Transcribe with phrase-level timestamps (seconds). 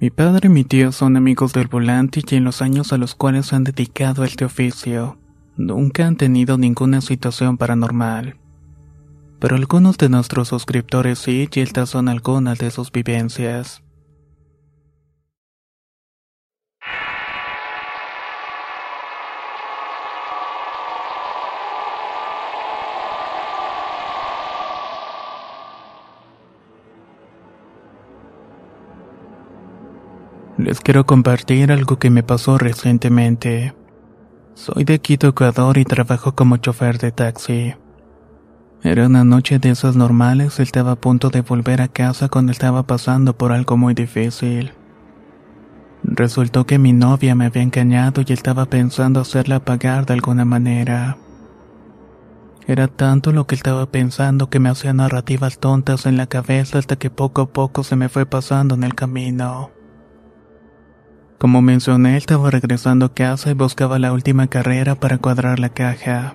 [0.00, 3.14] Mi padre y mi tío son amigos del volante y en los años a los
[3.14, 5.18] cuales se han dedicado a este oficio,
[5.58, 8.38] nunca han tenido ninguna situación paranormal.
[9.38, 13.82] Pero algunos de nuestros suscriptores sí y estas son algunas de sus vivencias.
[30.60, 33.74] Les quiero compartir algo que me pasó recientemente.
[34.52, 37.74] Soy de Quito, Ecuador y trabajo como chofer de taxi.
[38.82, 42.82] Era una noche de esas normales, estaba a punto de volver a casa cuando estaba
[42.82, 44.74] pasando por algo muy difícil.
[46.02, 51.16] Resultó que mi novia me había engañado y estaba pensando hacerla pagar de alguna manera.
[52.66, 56.96] Era tanto lo que estaba pensando que me hacía narrativas tontas en la cabeza hasta
[56.96, 59.70] que poco a poco se me fue pasando en el camino.
[61.40, 66.34] Como mencioné, estaba regresando a casa y buscaba la última carrera para cuadrar la caja.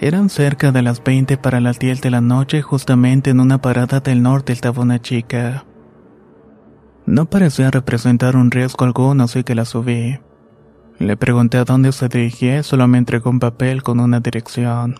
[0.00, 4.00] Eran cerca de las 20 para las 10 de la noche, justamente en una parada
[4.00, 5.64] del norte estaba una chica.
[7.06, 10.20] No parecía representar un riesgo alguno, así que la subí.
[10.98, 14.96] Le pregunté a dónde se dirigía y solo me entregó un papel con una dirección.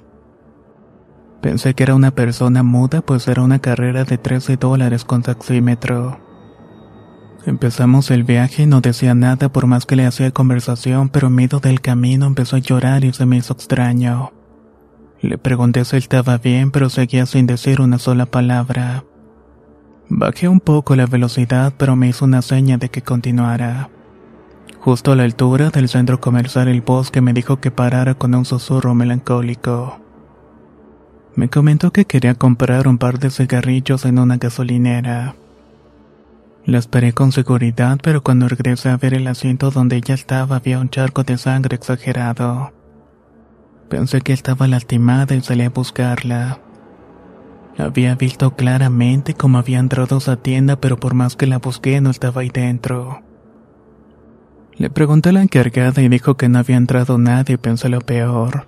[1.43, 6.28] Pensé que era una persona muda, pues era una carrera de 13 dólares con taxímetro.
[7.48, 11.34] Empezamos el viaje y no decía nada por más que le hacía conversación, pero en
[11.34, 14.32] medio del camino empezó a llorar y se me hizo extraño.
[15.22, 19.04] Le pregunté si estaba bien, pero seguía sin decir una sola palabra.
[20.10, 23.88] Bajé un poco la velocidad, pero me hizo una seña de que continuara.
[24.78, 28.44] Justo a la altura del centro comercial El Bosque me dijo que parara con un
[28.44, 29.98] susurro melancólico.
[31.34, 35.34] Me comentó que quería comprar un par de cigarrillos en una gasolinera.
[36.69, 40.79] La esperé con seguridad, pero cuando regresé a ver el asiento donde ella estaba había
[40.79, 42.75] un charco de sangre exagerado.
[43.89, 46.61] Pensé que estaba lastimada y salí a buscarla.
[47.78, 52.03] Había visto claramente cómo había entrado a esa tienda, pero por más que la busqué
[52.03, 53.23] no estaba ahí dentro.
[54.77, 58.03] Le pregunté a la encargada y dijo que no había entrado nadie y pensé lo
[58.03, 58.67] peor.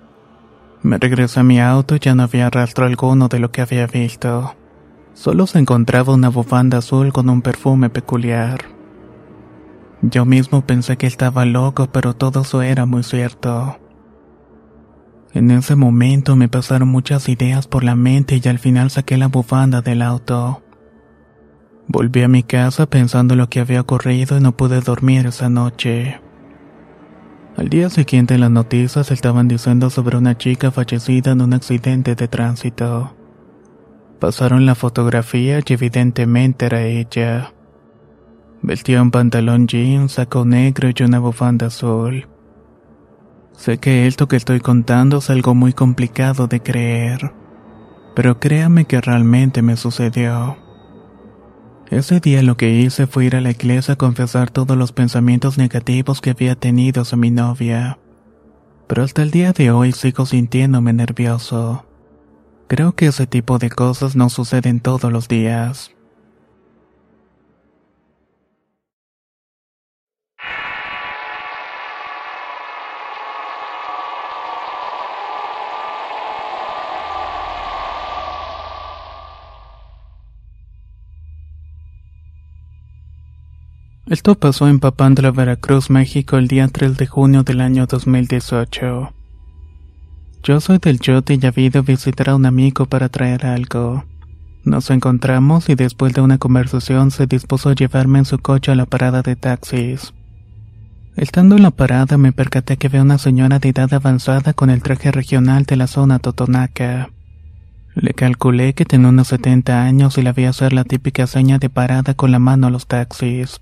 [0.81, 3.85] Me regresé a mi auto y ya no había rastro alguno de lo que había
[3.85, 4.55] visto.
[5.13, 8.59] Solo se encontraba una bufanda azul con un perfume peculiar.
[10.01, 13.77] Yo mismo pensé que estaba loco, pero todo eso era muy cierto.
[15.33, 19.27] En ese momento me pasaron muchas ideas por la mente y al final saqué la
[19.27, 20.61] bufanda del auto.
[21.87, 26.19] Volví a mi casa pensando lo que había ocurrido y no pude dormir esa noche.
[27.57, 32.27] Al día siguiente las noticias estaban diciendo sobre una chica fallecida en un accidente de
[32.27, 33.13] tránsito.
[34.21, 37.53] Pasaron la fotografía y evidentemente era ella.
[38.61, 42.27] Vestía un pantalón jeans, saco negro y una bufanda azul.
[43.53, 47.33] Sé que esto que estoy contando es algo muy complicado de creer,
[48.13, 50.55] pero créame que realmente me sucedió.
[51.89, 55.57] Ese día lo que hice fue ir a la iglesia a confesar todos los pensamientos
[55.57, 57.97] negativos que había tenido a mi novia.
[58.85, 61.87] Pero hasta el día de hoy sigo sintiéndome nervioso.
[62.71, 65.91] Creo que ese tipo de cosas no suceden todos los días.
[84.05, 89.11] Esto pasó en Papandla, Veracruz, México, el día 3 de junio del año 2018.
[90.43, 94.05] Yo soy del yote y había ido a visitar a un amigo para traer algo.
[94.63, 98.75] Nos encontramos y después de una conversación se dispuso a llevarme en su coche a
[98.75, 100.13] la parada de taxis.
[101.15, 104.81] Estando en la parada me percaté que había una señora de edad avanzada con el
[104.81, 107.09] traje regional de la zona Totonaca.
[107.93, 111.69] Le calculé que tenía unos 70 años y la vi hacer la típica seña de
[111.69, 113.61] parada con la mano a los taxis.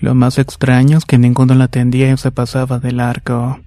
[0.00, 3.60] Lo más extraño es que ninguno la atendía y se pasaba del arco.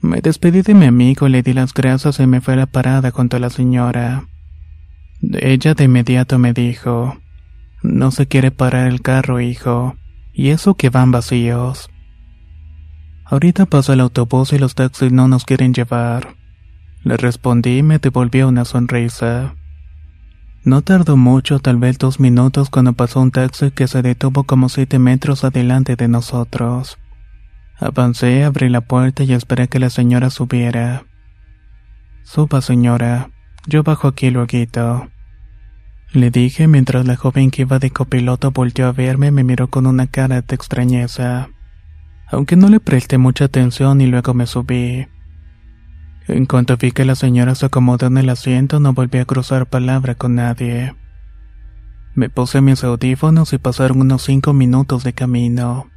[0.00, 3.10] Me despedí de mi amigo, le di las gracias y me fue a la parada
[3.10, 4.28] junto a la señora.
[5.20, 7.18] Ella de inmediato me dijo,
[7.82, 9.96] no se quiere parar el carro, hijo,
[10.32, 11.90] y eso que van vacíos.
[13.24, 16.36] Ahorita pasa el autobús y los taxis no nos quieren llevar.
[17.02, 19.54] Le respondí y me devolvió una sonrisa.
[20.64, 24.68] No tardó mucho, tal vez dos minutos, cuando pasó un taxi que se detuvo como
[24.68, 26.98] siete metros adelante de nosotros.
[27.80, 31.04] Avancé, abrí la puerta y esperé que la señora subiera.
[32.24, 33.30] Suba, señora.
[33.66, 35.08] Yo bajo aquí luego.
[36.12, 39.86] Le dije mientras la joven que iba de copiloto volteó a verme me miró con
[39.86, 41.50] una cara de extrañeza.
[42.30, 45.06] Aunque no le presté mucha atención y luego me subí.
[46.26, 49.66] En cuanto vi que la señora se acomodó en el asiento, no volví a cruzar
[49.66, 50.94] palabra con nadie.
[52.14, 55.90] Me puse mis audífonos y pasaron unos cinco minutos de camino.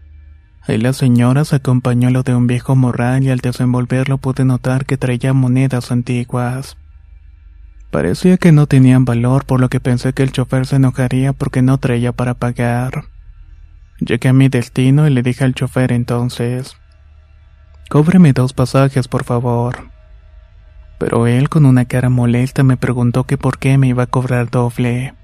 [0.67, 4.97] La señora se acompañó lo de un viejo morral y al desenvolverlo pude notar que
[4.97, 6.77] traía monedas antiguas.
[7.89, 11.61] Parecía que no tenían valor, por lo que pensé que el chofer se enojaría porque
[11.61, 13.05] no traía para pagar.
[13.99, 16.77] Llegué a mi destino y le dije al chofer entonces,
[17.89, 19.91] Cóbreme dos pasajes, por favor
[21.01, 24.51] pero él con una cara molesta me preguntó que por qué me iba a cobrar
[24.51, 25.15] doble.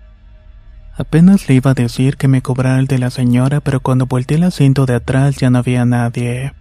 [0.98, 4.38] Apenas le iba a decir que me cobrara el de la señora, pero cuando volteé
[4.38, 6.54] el asiento de atrás ya no había nadie.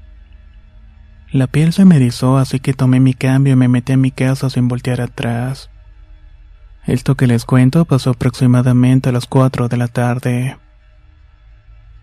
[1.32, 4.10] La piel se me erizó, así que tomé mi cambio y me metí a mi
[4.10, 5.70] casa sin voltear atrás.
[6.84, 10.56] Esto que les cuento pasó aproximadamente a las 4 de la tarde.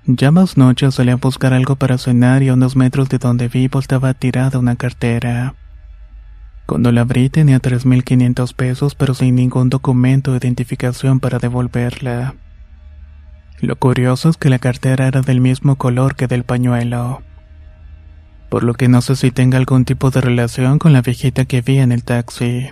[0.05, 3.47] Ya más noche salí a buscar algo para cenar y a unos metros de donde
[3.47, 5.55] vivo estaba tirada una cartera.
[6.65, 12.35] Cuando la abrí tenía 3.500 pesos pero sin ningún documento de identificación para devolverla.
[13.59, 17.21] Lo curioso es que la cartera era del mismo color que del pañuelo.
[18.49, 21.61] Por lo que no sé si tenga algún tipo de relación con la viejita que
[21.61, 22.71] vi en el taxi.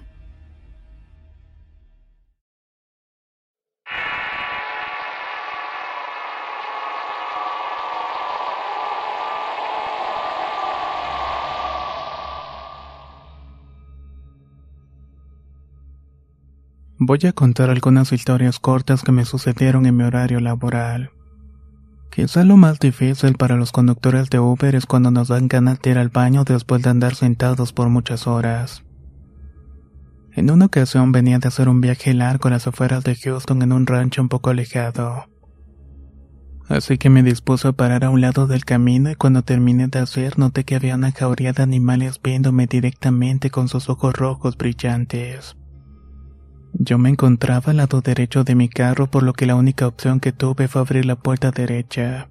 [17.03, 21.09] Voy a contar algunas historias cortas que me sucedieron en mi horario laboral.
[22.11, 25.89] Quizá lo más difícil para los conductores de Uber es cuando nos dan ganas de
[25.89, 28.83] ir al baño después de andar sentados por muchas horas.
[30.33, 33.71] En una ocasión venía de hacer un viaje largo a las afueras de Houston en
[33.71, 35.25] un rancho un poco alejado.
[36.69, 39.97] Así que me dispuse a parar a un lado del camino y cuando terminé de
[39.97, 45.55] hacer noté que había una jauría de animales viéndome directamente con sus ojos rojos brillantes.
[46.73, 50.19] Yo me encontraba al lado derecho de mi carro, por lo que la única opción
[50.19, 52.29] que tuve fue abrir la puerta derecha.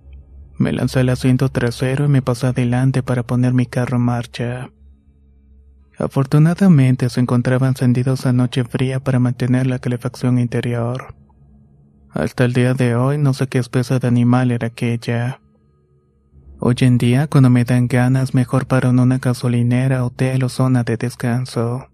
[0.56, 4.70] Me lancé al asiento trasero y me pasé adelante para poner mi carro en marcha.
[5.98, 11.14] Afortunadamente se encontraba encendido esa noche fría para mantener la calefacción interior.
[12.10, 15.40] Hasta el día de hoy no sé qué especie de animal era aquella.
[16.58, 20.82] Hoy en día, cuando me dan ganas, mejor paro en una gasolinera, hotel o zona
[20.84, 21.88] de descanso.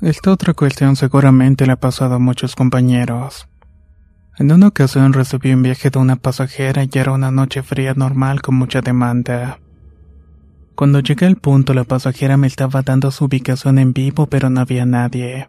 [0.00, 3.48] Esta otra cuestión seguramente le ha pasado a muchos compañeros.
[4.38, 8.40] En una ocasión recibí un viaje de una pasajera y era una noche fría normal
[8.40, 9.58] con mucha demanda.
[10.76, 14.60] Cuando llegué al punto la pasajera me estaba dando su ubicación en vivo pero no
[14.60, 15.48] había nadie.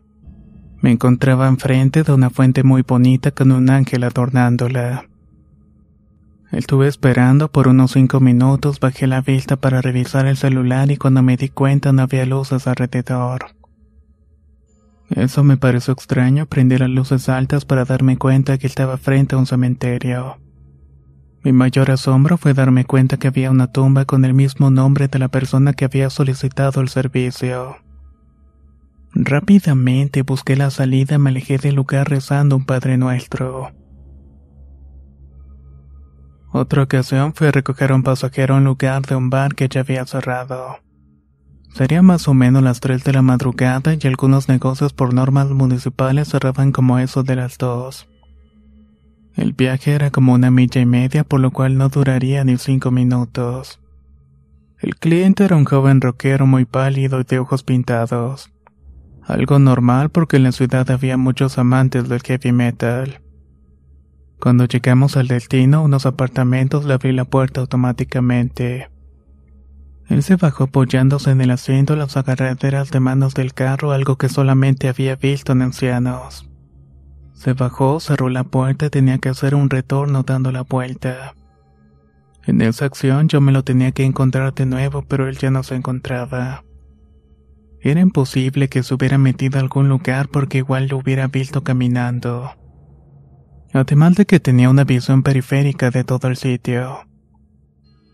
[0.82, 5.06] Me encontraba enfrente de una fuente muy bonita con un ángel adornándola.
[6.52, 11.22] Estuve esperando por unos cinco minutos, bajé la vista para revisar el celular y cuando
[11.22, 13.59] me di cuenta no había luces alrededor.
[15.10, 19.40] Eso me pareció extraño, prendí las luces altas para darme cuenta que estaba frente a
[19.40, 20.38] un cementerio.
[21.44, 25.20] Mi mayor asombro fue darme cuenta que había una tumba con el mismo nombre de
[25.20, 27.78] la persona que había solicitado el servicio.
[29.14, 33.72] Rápidamente busqué la salida y me alejé del lugar rezando un Padre Nuestro.
[36.52, 40.06] Otra ocasión fue recoger a un pasajero en lugar de un bar que ya había
[40.06, 40.78] cerrado.
[41.74, 46.30] Sería más o menos las 3 de la madrugada y algunos negocios por normas municipales
[46.30, 48.08] cerraban como eso de las 2.
[49.36, 52.92] El viaje era como una milla y media, por lo cual no duraría ni cinco
[52.92, 53.80] minutos.
[54.80, 58.52] El cliente era un joven rockero muy pálido y de ojos pintados.
[59.24, 63.22] Algo normal porque en la ciudad había muchos amantes del heavy metal.
[64.40, 68.90] Cuando llegamos al destino, unos apartamentos le abrí la puerta automáticamente.
[70.10, 74.28] Él se bajó apoyándose en el asiento las agarraderas de manos del carro, algo que
[74.28, 76.50] solamente había visto en ancianos.
[77.34, 81.36] Se bajó, cerró la puerta y tenía que hacer un retorno dando la vuelta.
[82.46, 85.62] En esa acción yo me lo tenía que encontrar de nuevo, pero él ya no
[85.62, 86.64] se encontraba.
[87.82, 92.52] Era imposible que se hubiera metido a algún lugar porque igual lo hubiera visto caminando.
[93.72, 97.09] Además de que tenía una visión periférica de todo el sitio.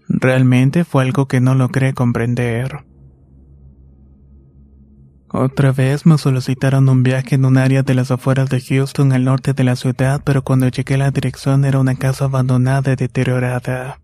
[0.07, 2.85] Realmente fue algo que no logré comprender.
[5.29, 9.25] Otra vez me solicitaron un viaje en un área de las afueras de Houston al
[9.25, 12.95] norte de la ciudad, pero cuando llegué a la dirección era una casa abandonada y
[12.95, 13.99] deteriorada.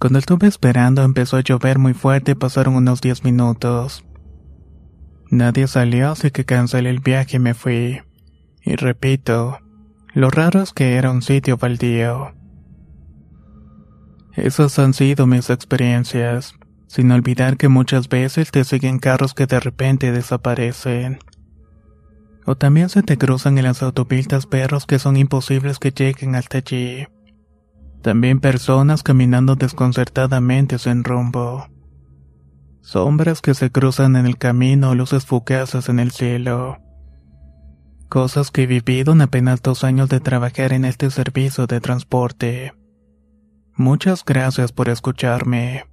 [0.00, 4.04] Cuando estuve esperando empezó a llover muy fuerte y pasaron unos 10 minutos.
[5.30, 8.00] Nadie salió así que cancelé el viaje y me fui.
[8.64, 9.58] Y repito,
[10.12, 12.32] lo raro es que era un sitio baldío.
[14.34, 16.54] Esas han sido mis experiencias,
[16.86, 21.18] sin olvidar que muchas veces te siguen carros que de repente desaparecen.
[22.46, 26.58] O también se te cruzan en las autopistas perros que son imposibles que lleguen hasta
[26.58, 27.06] allí.
[28.02, 31.66] También personas caminando desconcertadamente sin rumbo.
[32.80, 36.78] Sombras que se cruzan en el camino, luces fugaces en el cielo.
[38.08, 42.72] Cosas que he vivido en apenas dos años de trabajar en este servicio de transporte.
[43.80, 45.86] Muchas gracias por escucharme.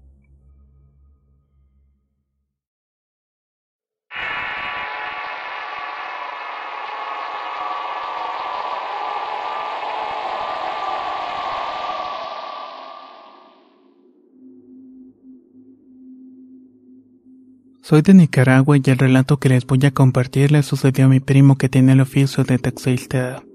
[17.82, 21.22] Soy de Nicaragua y el relato que les voy a compartir le sucedió a mi
[21.22, 23.47] primo que tiene el oficio de taxista.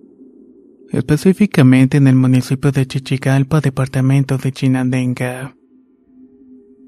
[0.93, 5.57] Específicamente en el municipio de Chichigalpa, departamento de Chinandenga.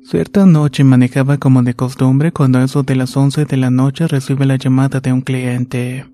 [0.04, 4.44] Cierta noche manejaba como de costumbre cuando eso de las 11 de la noche recibe
[4.44, 6.04] la llamada de un cliente.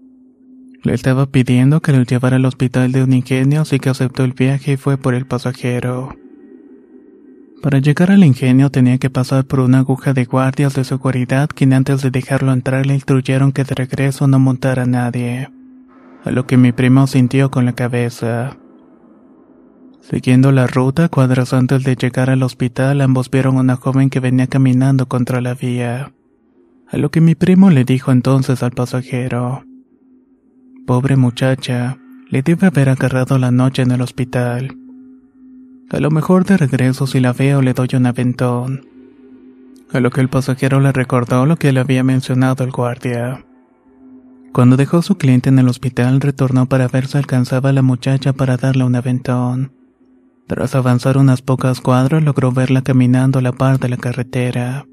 [0.84, 4.34] Le estaba pidiendo que lo llevara al hospital de un ingenio, así que aceptó el
[4.34, 6.16] viaje y fue por el pasajero.
[7.60, 11.72] Para llegar al ingenio tenía que pasar por una aguja de guardias de seguridad quien
[11.72, 15.48] antes de dejarlo entrar le instruyeron que de regreso no montara a nadie.
[16.24, 18.56] A lo que mi primo sintió con la cabeza.
[20.02, 24.20] Siguiendo la ruta, cuadras antes de llegar al hospital, ambos vieron a una joven que
[24.20, 26.12] venía caminando contra la vía.
[26.88, 29.64] A lo que mi primo le dijo entonces al pasajero.
[30.86, 31.98] Pobre muchacha,
[32.28, 34.76] le debe haber agarrado la noche en el hospital.
[35.90, 38.86] A lo mejor de regreso si la veo le doy un aventón.
[39.92, 43.44] A lo que el pasajero le recordó lo que le había mencionado el guardia.
[44.52, 48.32] Cuando dejó su cliente en el hospital retornó para ver si alcanzaba a la muchacha
[48.32, 49.72] para darle un aventón.
[50.48, 54.86] Tras avanzar unas pocas cuadras logró verla caminando a la par de la carretera.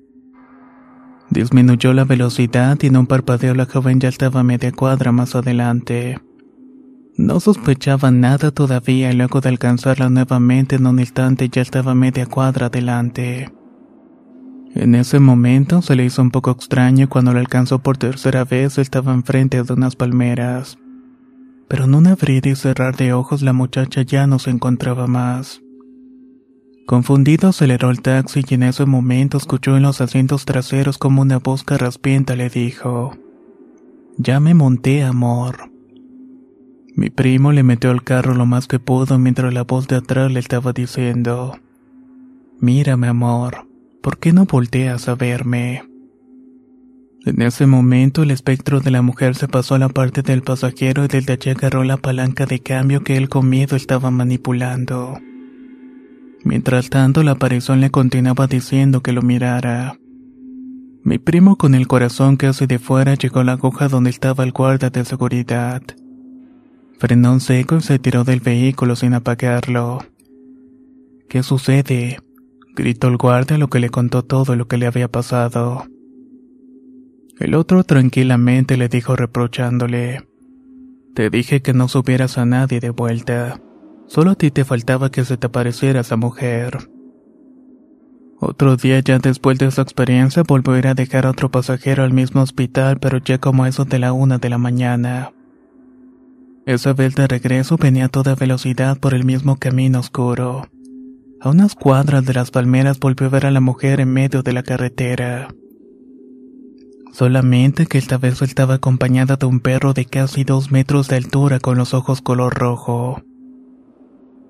[1.32, 6.20] Disminuyó la velocidad y en un parpadeo la joven ya estaba media cuadra más adelante.
[7.18, 12.28] No sospechaba nada todavía y luego de alcanzarla nuevamente en un instante ya estaba media
[12.28, 13.52] cuadra adelante.
[14.79, 18.77] En ese momento se le hizo un poco extraño cuando la alcanzó por tercera vez
[18.77, 20.77] estaba enfrente de unas palmeras.
[21.67, 25.63] Pero en un abrir y cerrar de ojos la muchacha ya no se encontraba más.
[26.86, 31.39] Confundido aceleró el taxi y en ese momento escuchó en los asientos traseros como una
[31.39, 33.17] voz carraspienta le dijo,
[34.19, 35.72] Ya me monté, amor.
[36.96, 40.31] Mi primo le metió al carro lo más que pudo mientras la voz de atrás
[40.31, 41.57] le estaba diciendo,
[42.60, 43.67] Mírame amor,
[44.08, 45.84] ¿por qué no volteas a verme?
[47.26, 51.04] En ese momento el espectro de la mujer se pasó a la parte del pasajero
[51.04, 55.20] y desde allí agarró la palanca de cambio que él con miedo estaba manipulando.
[56.46, 60.00] Mientras tanto la aparición le continuaba diciendo que lo mirara.
[61.04, 64.54] Mi primo con el corazón casi de fuera llegó a la aguja donde estaba el
[64.54, 65.82] guarda de seguridad.
[66.98, 70.00] Frenó un seco y se tiró del vehículo sin apagarlo.
[71.28, 72.20] ¿Qué sucede?
[72.77, 75.86] Gritó el guardia lo que le contó todo lo que le había pasado.
[77.39, 80.27] El otro tranquilamente le dijo reprochándole.
[81.15, 83.60] Te dije que no subieras a nadie de vuelta.
[84.05, 86.89] Solo a ti te faltaba que se te apareciera esa mujer.
[88.39, 92.03] Otro día ya después de esa experiencia volvió a ir a dejar a otro pasajero
[92.03, 95.31] al mismo hospital, pero ya como eso de la una de la mañana.
[96.67, 100.67] Esa vez de regreso venía a toda velocidad por el mismo camino oscuro.
[101.39, 104.53] A unas cuadras de las palmeras volvió a ver a la mujer en medio de
[104.53, 105.50] la carretera.
[107.13, 111.60] Solamente que esta vez estaba acompañada de un perro de casi dos metros de altura
[111.60, 113.22] con los ojos color rojo.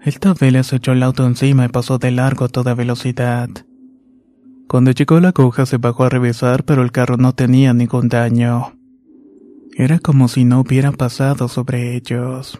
[0.01, 3.49] Esta vez le echó el auto encima y pasó de largo a toda velocidad.
[4.69, 8.77] Cuando llegó la aguja se bajó a revisar pero el carro no tenía ningún daño.
[9.75, 12.59] Era como si no hubiera pasado sobre ellos.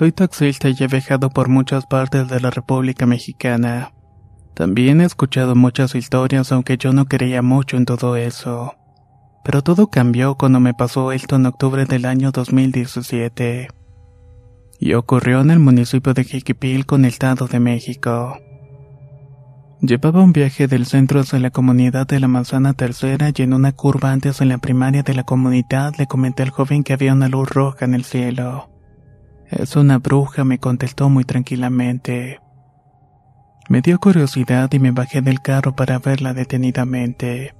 [0.00, 3.92] Soy taxista y he viajado por muchas partes de la República Mexicana.
[4.54, 8.72] También he escuchado muchas historias aunque yo no creía mucho en todo eso.
[9.44, 13.68] Pero todo cambió cuando me pasó esto en octubre del año 2017.
[14.78, 18.38] Y ocurrió en el municipio de Jiquipilco Estado de México.
[19.82, 23.72] Llevaba un viaje del centro hacia la comunidad de la Manzana Tercera y en una
[23.72, 27.28] curva antes en la primaria de la comunidad le comenté al joven que había una
[27.28, 28.69] luz roja en el cielo.
[29.50, 32.40] Es una bruja, me contestó muy tranquilamente.
[33.68, 37.54] Me dio curiosidad y me bajé del carro para verla detenidamente.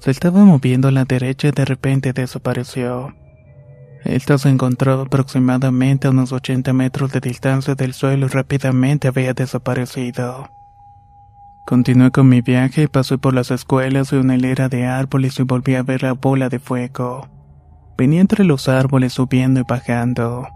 [0.00, 3.14] Se estaba moviendo a la derecha y de repente desapareció.
[4.04, 9.34] Esta se encontraba aproximadamente a unos 80 metros de distancia del suelo y rápidamente había
[9.34, 10.48] desaparecido.
[11.66, 15.42] Continué con mi viaje y pasé por las escuelas y una hilera de árboles y
[15.42, 17.28] volví a ver la bola de fuego.
[17.98, 20.46] Venía entre los árboles subiendo y bajando.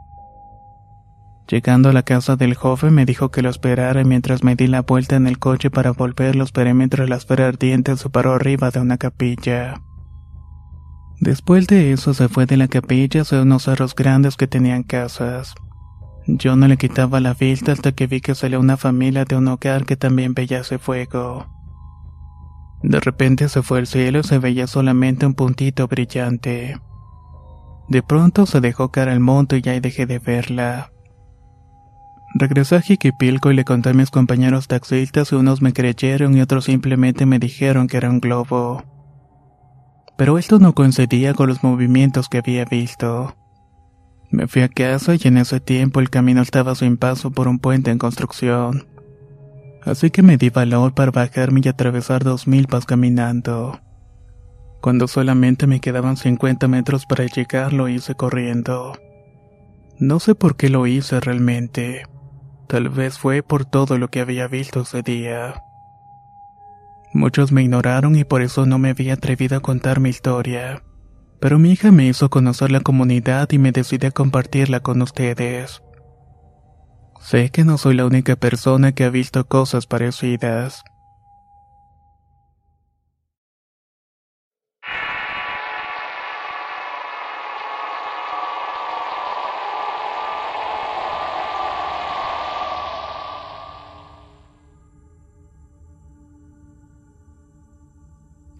[1.51, 4.83] Llegando a la casa del joven me dijo que lo esperara mientras me di la
[4.83, 8.71] vuelta en el coche para volver los perímetros de la esfera ardiente se paró arriba
[8.71, 9.83] de una capilla.
[11.19, 15.57] Después de eso se fue de la capilla hacia unos cerros grandes que tenían casas.
[16.29, 19.49] Yo no le quitaba la vista hasta que vi que salió una familia de un
[19.49, 21.49] hogar que también veía fuego.
[22.85, 26.79] De repente se fue al cielo y se veía solamente un puntito brillante.
[27.89, 30.93] De pronto se dejó caer al monte y ahí dejé de verla.
[32.33, 36.41] Regresé a Jiquipilco y le conté a mis compañeros taxistas y unos me creyeron y
[36.41, 38.85] otros simplemente me dijeron que era un globo.
[40.17, 43.35] Pero esto no coincidía con los movimientos que había visto.
[44.31, 47.59] Me fui a casa y en ese tiempo el camino estaba sin paso por un
[47.59, 48.87] puente en construcción.
[49.83, 53.81] Así que me di valor para bajarme y atravesar dos milpas caminando.
[54.81, 58.93] Cuando solamente me quedaban 50 metros para llegar lo hice corriendo.
[59.99, 62.05] No sé por qué lo hice realmente.
[62.71, 65.65] Tal vez fue por todo lo que había visto ese día.
[67.13, 70.85] Muchos me ignoraron y por eso no me había atrevido a contar mi historia.
[71.41, 75.83] Pero mi hija me hizo conocer la comunidad y me decidí a compartirla con ustedes.
[77.21, 80.85] Sé que no soy la única persona que ha visto cosas parecidas.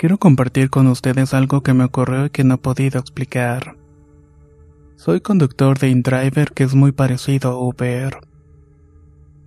[0.01, 3.77] Quiero compartir con ustedes algo que me ocurrió y que no he podido explicar.
[4.97, 8.17] Soy conductor de InDriver que es muy parecido a Uber.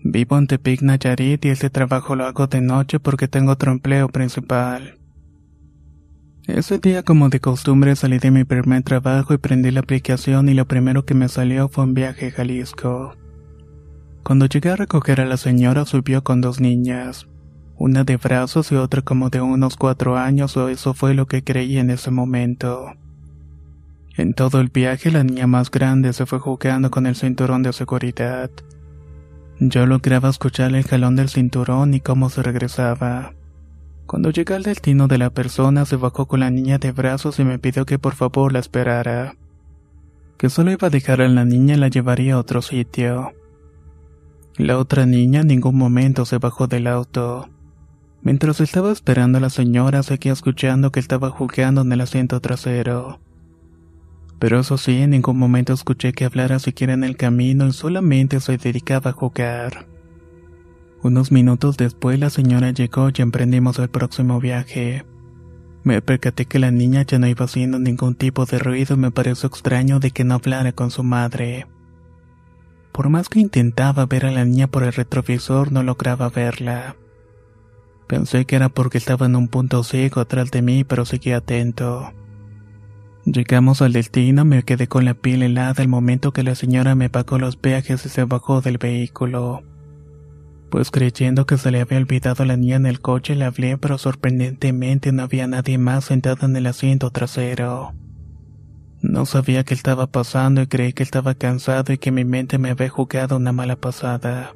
[0.04, 4.10] Vivo en Tepic, Nayarit y este trabajo lo hago de noche porque tengo otro empleo
[4.10, 5.00] principal.
[6.46, 10.54] Ese día como de costumbre salí de mi primer trabajo y prendí la aplicación y
[10.54, 13.16] lo primero que me salió fue un viaje a Jalisco.
[14.22, 17.28] Cuando llegué a recoger a la señora subió con dos niñas
[17.78, 21.44] una de brazos y otra como de unos cuatro años o eso fue lo que
[21.44, 22.94] creí en ese momento.
[24.16, 27.74] En todo el viaje la niña más grande se fue jugando con el cinturón de
[27.74, 28.52] seguridad.
[29.60, 33.34] Yo lograba escuchar el jalón del cinturón y cómo se regresaba.
[34.06, 37.44] Cuando llegué al destino de la persona se bajó con la niña de brazos y
[37.44, 39.36] me pidió que por favor la esperara.
[40.38, 43.32] Que solo iba a dejar a la niña y la llevaría a otro sitio.
[44.58, 47.50] La otra niña en ningún momento se bajó del auto.
[48.24, 53.20] Mientras estaba esperando a la señora, seguía escuchando que estaba jugando en el asiento trasero.
[54.40, 58.40] Pero eso sí, en ningún momento escuché que hablara siquiera en el camino y solamente
[58.40, 59.88] se dedicaba a jugar.
[61.02, 65.06] Unos minutos después la señora llegó y emprendimos el próximo viaje.
[65.84, 69.12] Me percaté que la niña ya no iba haciendo ningún tipo de ruido y me
[69.12, 71.68] pareció extraño de que no hablara con su madre.
[72.94, 76.96] Por más que intentaba ver a la niña por el retrovisor, no lograba verla.
[78.14, 82.14] Pensé que era porque estaba en un punto ciego atrás de mí, pero seguí atento.
[83.26, 87.10] Llegamos al destino, me quedé con la piel helada al momento que la señora me
[87.10, 89.64] pagó los viajes y se bajó del vehículo.
[90.70, 93.80] Pues creyendo que se le había olvidado a la niña en el coche, le hablé,
[93.80, 97.96] pero sorprendentemente no había nadie más sentado en el asiento trasero.
[99.02, 102.70] No sabía qué estaba pasando y creí que estaba cansado y que mi mente me
[102.70, 104.54] había jugado una mala pasada.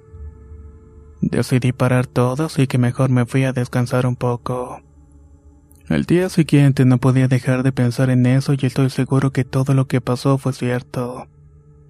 [1.21, 4.81] Decidí parar todo, así que mejor me fui a descansar un poco.
[5.89, 9.73] El día siguiente no podía dejar de pensar en eso y estoy seguro que todo
[9.73, 11.27] lo que pasó fue cierto.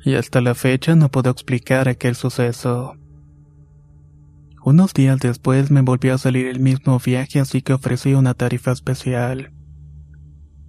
[0.05, 2.95] Y hasta la fecha no puedo explicar aquel suceso.
[4.63, 8.71] Unos días después me volvió a salir el mismo viaje así que ofrecí una tarifa
[8.71, 9.51] especial.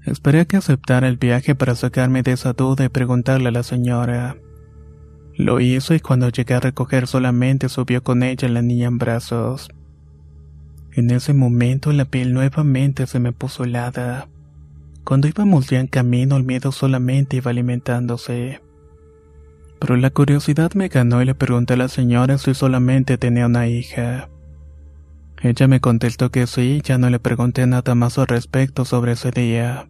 [0.07, 3.63] Esperé a que aceptara el viaje para sacarme de esa duda y preguntarle a la
[3.63, 4.37] señora.
[5.39, 9.71] Lo hizo y cuando llegué a recoger solamente subió con ella la niña en brazos.
[10.93, 14.27] En ese momento la piel nuevamente se me puso helada.
[15.05, 18.61] Cuando íbamos ya en camino el miedo solamente iba alimentándose.
[19.79, 23.69] Pero la curiosidad me ganó y le pregunté a la señora si solamente tenía una
[23.69, 24.29] hija.
[25.41, 29.31] Ella me contestó que sí, ya no le pregunté nada más al respecto sobre ese
[29.31, 29.89] día.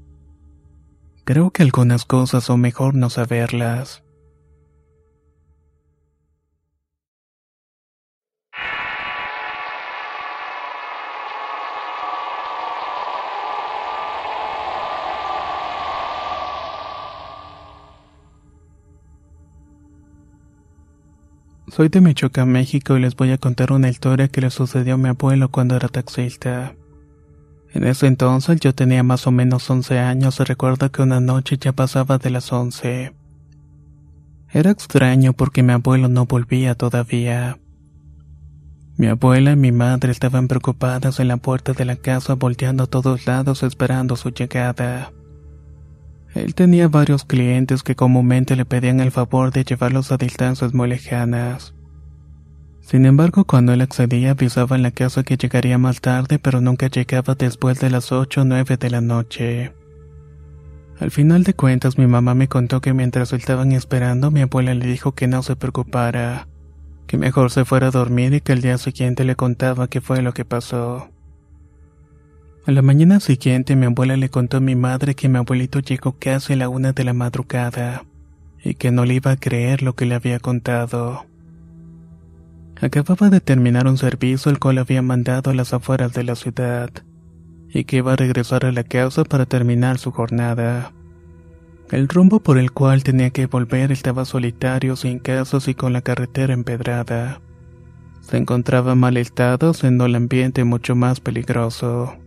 [1.24, 4.02] Creo que algunas cosas son mejor no saberlas.
[21.78, 24.98] Soy de Michoacán, México y les voy a contar una historia que le sucedió a
[24.98, 26.74] mi abuelo cuando era taxista.
[27.72, 31.56] En ese entonces yo tenía más o menos 11 años y recuerdo que una noche
[31.56, 33.14] ya pasaba de las 11.
[34.52, 37.60] Era extraño porque mi abuelo no volvía todavía.
[38.96, 42.86] Mi abuela y mi madre estaban preocupadas en la puerta de la casa volteando a
[42.88, 45.12] todos lados esperando su llegada.
[46.34, 50.88] Él tenía varios clientes que comúnmente le pedían el favor de llevarlos a distancias muy
[50.88, 51.74] lejanas.
[52.80, 56.88] Sin embargo, cuando él accedía avisaba en la casa que llegaría más tarde, pero nunca
[56.88, 59.72] llegaba después de las 8 o 9 de la noche.
[60.98, 64.86] Al final de cuentas, mi mamá me contó que mientras estaban esperando, mi abuela le
[64.86, 66.48] dijo que no se preocupara,
[67.06, 70.22] que mejor se fuera a dormir y que el día siguiente le contaba qué fue
[70.22, 71.10] lo que pasó.
[72.68, 76.16] A la mañana siguiente mi abuela le contó a mi madre que mi abuelito llegó
[76.18, 78.04] casi a la una de la madrugada
[78.62, 81.24] y que no le iba a creer lo que le había contado.
[82.78, 86.90] Acababa de terminar un servicio el cual había mandado a las afueras de la ciudad
[87.70, 90.92] y que iba a regresar a la casa para terminar su jornada.
[91.90, 96.02] El rumbo por el cual tenía que volver estaba solitario, sin casas y con la
[96.02, 97.40] carretera empedrada.
[98.20, 102.18] Se encontraba mal estado, siendo el ambiente mucho más peligroso.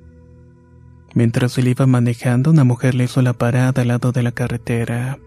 [1.13, 5.19] Mientras él iba manejando, una mujer le hizo la parada al lado de la carretera.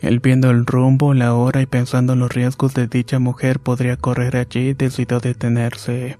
[0.00, 3.96] Él viendo el rumbo, la hora y pensando en los riesgos de dicha mujer podría
[3.96, 6.18] correr allí, decidió detenerse.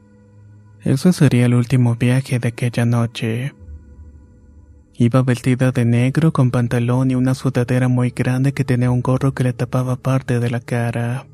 [0.82, 3.54] Ese sería el último viaje de aquella noche.
[4.94, 9.32] Iba vestida de negro con pantalón y una sudadera muy grande que tenía un gorro
[9.32, 11.26] que le tapaba parte de la cara.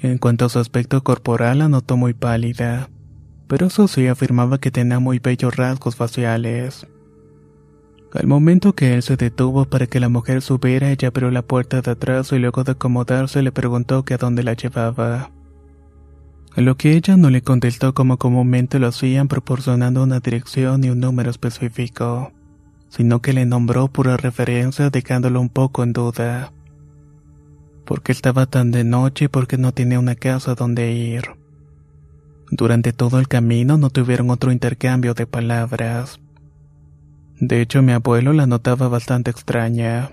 [0.00, 2.88] En cuanto a su aspecto corporal, la notó muy pálida
[3.52, 6.86] pero eso sí afirmaba que tenía muy bellos rasgos faciales.
[8.14, 11.82] Al momento que él se detuvo para que la mujer subiera, ella abrió la puerta
[11.82, 15.32] de atrás y luego de acomodarse le preguntó que a dónde la llevaba.
[16.56, 20.88] A lo que ella no le contestó como comúnmente lo hacían proporcionando una dirección y
[20.88, 22.32] un número específico,
[22.88, 26.54] sino que le nombró pura referencia dejándolo un poco en duda.
[27.84, 31.41] Porque estaba tan de noche y porque no tenía una casa donde ir.
[32.54, 36.20] Durante todo el camino no tuvieron otro intercambio de palabras.
[37.40, 40.10] De hecho, mi abuelo la notaba bastante extraña.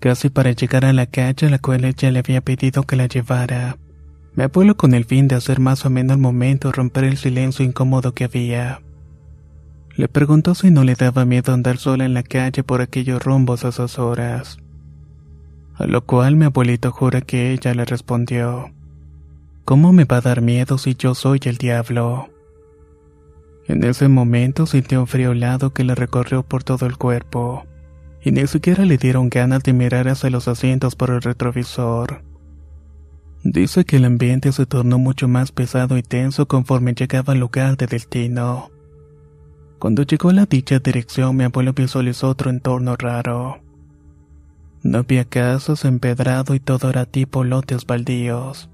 [0.00, 3.06] Casi para llegar a la calle a la cual ella le había pedido que la
[3.06, 3.78] llevara.
[4.34, 7.64] Mi abuelo con el fin de hacer más o menos el momento romper el silencio
[7.64, 8.82] incómodo que había.
[9.94, 13.64] Le preguntó si no le daba miedo andar sola en la calle por aquellos rumbos
[13.64, 14.58] a esas horas.
[15.76, 18.75] A lo cual mi abuelito jura que ella le respondió.
[19.66, 22.28] ¿Cómo me va a dar miedo si yo soy el diablo?
[23.66, 27.64] En ese momento sintió un frío helado que le recorrió por todo el cuerpo,
[28.22, 32.22] y ni siquiera le dieron ganas de mirar hacia los asientos por el retrovisor.
[33.42, 37.76] Dice que el ambiente se tornó mucho más pesado y tenso conforme llegaba al lugar
[37.76, 38.70] de destino.
[39.80, 43.58] Cuando llegó a la dicha dirección, mi abuelo visualizó otro entorno raro.
[44.84, 48.70] No había casas, empedrado y todo era tipo lotes baldíos.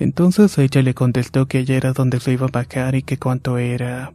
[0.00, 3.58] Entonces ella le contestó que allá era donde se iba a bajar y que cuánto
[3.58, 4.14] era.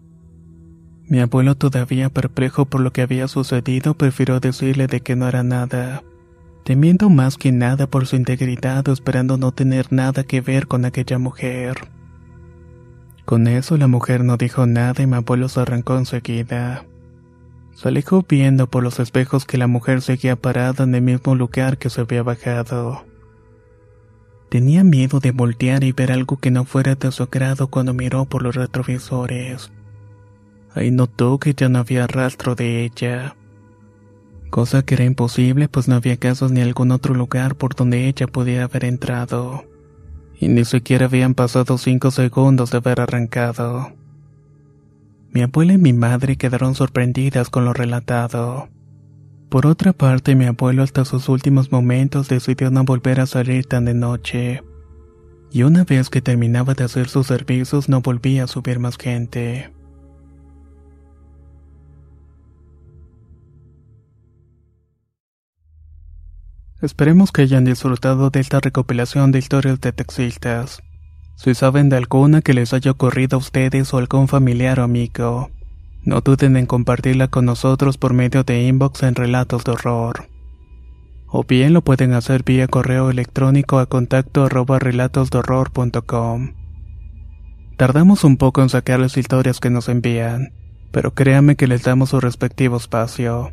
[1.07, 5.43] Mi abuelo todavía perplejo por lo que había sucedido prefirió decirle de que no era
[5.43, 6.01] nada,
[6.63, 11.19] temiendo más que nada por su integridad esperando no tener nada que ver con aquella
[11.19, 11.75] mujer.
[13.23, 16.83] Con eso la mujer no dijo nada y mi abuelo se arrancó enseguida.
[17.75, 21.77] Se alejó viendo por los espejos que la mujer seguía parada en el mismo lugar
[21.77, 23.03] que se había bajado.
[24.49, 28.25] Tenía miedo de voltear y ver algo que no fuera de su agrado cuando miró
[28.25, 29.71] por los retrovisores.
[30.73, 33.35] Ahí notó que ya no había rastro de ella.
[34.49, 38.27] Cosa que era imposible pues no había casos ni algún otro lugar por donde ella
[38.27, 39.65] pudiera haber entrado
[40.39, 43.93] y ni siquiera habían pasado cinco segundos de haber arrancado.
[45.31, 48.69] Mi abuela y mi madre quedaron sorprendidas con lo relatado.
[49.55, 53.85] Por otra parte, mi abuelo hasta sus últimos momentos decidió no volver a salir tan
[53.85, 54.61] de noche.
[55.49, 59.71] Y una vez que terminaba de hacer sus servicios no volvía a subir más gente.
[66.81, 70.83] Esperemos que hayan disfrutado de esta recopilación de historias de taxistas.
[71.37, 75.49] Si saben de alguna que les haya ocurrido a ustedes o algún familiar o amigo,
[76.05, 80.27] no duden en compartirla con nosotros por medio de inbox en relatos de horror.
[81.27, 86.53] O bien lo pueden hacer vía correo electrónico a contacto arroba relatosdehorror.com.
[87.77, 90.53] Tardamos un poco en sacar las historias que nos envían,
[90.91, 93.51] pero créanme que les damos su respectivo espacio.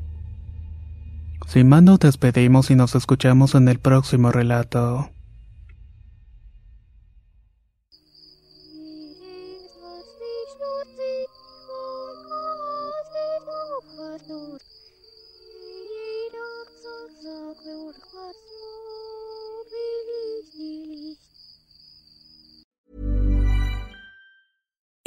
[1.48, 5.11] Sin más nos despedimos y nos escuchamos en el próximo relato.